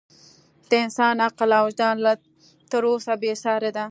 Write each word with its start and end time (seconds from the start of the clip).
د 0.69 0.71
انسان 0.85 1.15
عقل 1.27 1.49
او 1.59 1.65
وجدان 1.67 1.95
لا 2.05 2.13
تر 2.71 2.83
اوسه 2.91 3.13
بې 3.21 3.31
ساري 3.43 3.71
دی. 3.75 3.85